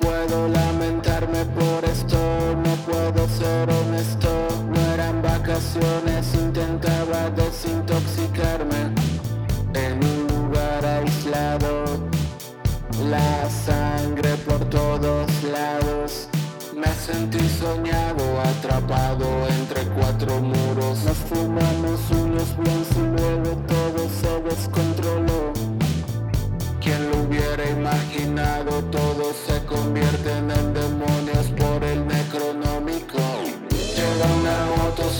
puedo 0.00 0.48
lamentarme 0.48 1.44
por 1.46 1.84
esto, 1.84 2.16
no 2.64 2.74
puedo 2.86 3.28
ser 3.28 3.68
honesto. 3.70 4.28
No 4.70 4.80
eran 4.94 5.22
vacaciones, 5.22 6.34
intentaba 6.34 7.30
desintoxicarme 7.30 8.92
en 9.74 10.04
un 10.04 10.26
lugar 10.28 10.84
aislado. 10.84 11.84
La 13.10 13.48
sangre 13.50 14.36
por 14.46 14.64
todos 14.70 15.26
lados. 15.44 16.28
Me 16.74 16.92
sentí 16.94 17.48
soñado, 17.48 18.40
atrapado 18.40 19.26
entre 19.58 19.82
cuatro 19.96 20.40
muros. 20.40 21.04
Nos 21.04 21.16
fumamos 21.28 22.00
unos 22.10 22.33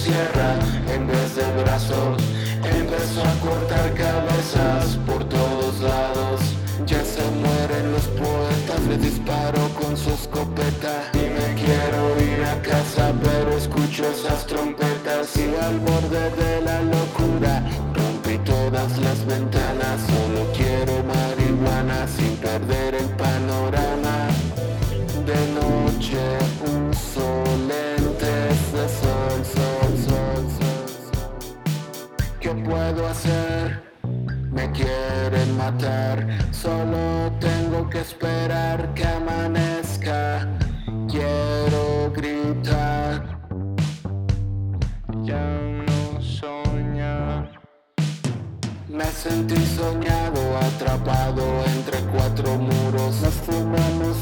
en 0.07 1.07
vez 1.07 1.37
de 1.37 1.63
brazos. 1.63 2.23
Empezó 2.63 3.23
a 3.23 3.33
cortar 3.41 3.95
cabezas 3.95 4.99
por 5.07 5.25
todos 5.25 5.81
lados. 5.81 6.41
Ya 6.87 7.03
se 7.03 7.23
mueren 7.23 7.93
los 7.93 8.07
poetas, 8.09 8.81
le 8.89 8.99
disparó 8.99 9.67
con 9.81 9.97
su 9.97 10.11
escopeta. 10.11 11.11
Y 11.15 11.31
me 11.37 11.55
quiero 11.55 12.21
ir 12.21 12.45
a 12.45 12.61
casa, 12.61 13.13
pero 13.23 13.57
escucho 13.57 14.05
esas 14.11 14.47
trompetas. 14.47 15.37
Y 15.37 15.55
al 15.57 15.79
borde 15.81 16.31
de 16.37 16.61
la 16.61 16.83
locura, 16.83 17.63
rompí 17.95 18.37
todas 18.45 18.99
las 18.99 19.25
ventanas. 19.25 20.01
Solo 20.07 20.53
quiero 20.53 20.74
¿Qué 32.45 32.55
puedo 32.57 33.09
hacer? 33.09 33.83
Me 34.53 34.71
quieren 34.73 35.57
matar, 35.57 36.27
solo 36.51 37.33
tengo 37.41 37.89
que 37.89 38.03
esperar 38.03 38.93
que 38.93 39.03
amanezca. 39.07 40.47
Quiero 41.09 42.13
gritar, 42.13 43.41
ya 45.23 45.43
no 45.87 46.21
soñar. 46.21 47.51
Me 48.91 49.07
sentí 49.07 49.57
soñado, 49.65 50.59
atrapado 50.59 51.45
entre 51.75 51.99
cuatro 52.13 52.59
muros. 52.59 53.23
Nos 53.23 53.35
fumamos 53.47 54.19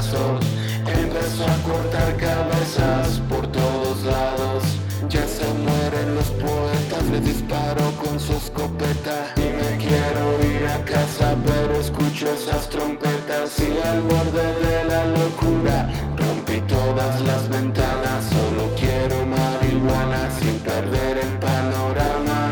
brazos. 0.00 0.40
Empezó 0.86 1.44
a 1.44 1.56
cortar 1.62 2.16
cabezas 2.16 3.20
por 3.28 3.46
todos 3.48 4.04
lados. 4.04 4.64
Ya 5.08 5.26
se 5.26 5.46
mueren 5.54 6.14
los 6.14 6.30
poetas, 6.30 7.04
le 7.10 7.20
disparó 7.20 7.90
con 8.02 8.18
su 8.18 8.32
escopeta. 8.32 9.32
Y 9.36 9.40
me 9.40 9.76
quiero 9.76 10.24
ir 10.54 10.66
a 10.68 10.84
casa, 10.84 11.36
pero 11.44 11.80
escucho 11.80 12.28
esas 12.32 12.68
trompetas. 12.68 13.58
Y 13.58 13.86
al 13.86 14.02
borde 14.02 14.46
de 14.66 14.84
la 14.84 15.04
locura, 15.06 15.88
rompí 16.16 16.60
todas 16.62 17.20
las 17.22 17.48
ventanas. 17.48 18.24
Solo 18.30 18.70
quiero 18.76 19.26
marihuana 19.26 20.30
sin 20.38 20.58
perder 20.60 21.18
el 21.18 21.38
panorama. 21.38 22.50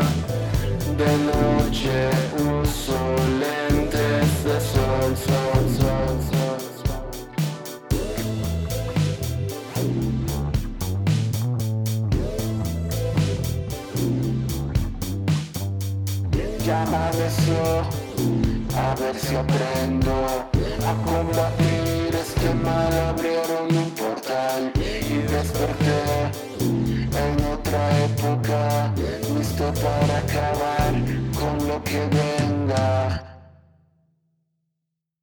De 0.97 1.11
noche 1.31 2.09
uso 2.61 3.15
lentes 3.39 3.68
Ya 16.69 16.83
a 16.83 17.11
ver 18.93 19.15
si 19.15 19.35
aprendo 19.35 20.13
a 20.85 20.93
combatir 21.03 22.13
este 22.13 22.53
mal. 22.63 22.93
Abrieron 23.09 23.75
un 23.75 23.89
portal 23.95 24.71
y 24.75 25.17
desperté 25.33 26.29
en 26.59 27.45
otra 27.45 28.05
época, 28.05 28.93
listo 29.35 29.73
para 29.81 30.19
acabar 30.19 30.93
con 31.39 31.67
lo 31.67 31.83
que 31.83 32.05
veo. 32.11 32.39